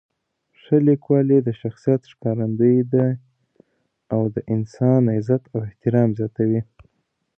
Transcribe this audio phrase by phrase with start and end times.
[0.61, 3.09] ښه لیکوالی د شخصیت ښکارندوی دی
[4.13, 6.61] او د انسان عزت او احترام زیاتوي.